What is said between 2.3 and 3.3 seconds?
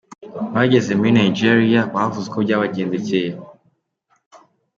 byabagendekeye.